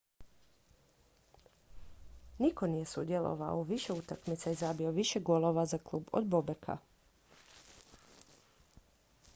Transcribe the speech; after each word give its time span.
nitko 2.39 2.65
nije 2.71 2.85
sudjelovao 2.93 3.59
u 3.59 3.67
više 3.73 3.93
utakmica 3.93 4.51
i 4.55 4.59
zabio 4.63 4.95
više 4.97 5.19
golova 5.29 5.65
za 5.75 5.81
klub 5.89 6.09
od 6.21 6.25
bobeka 6.35 6.77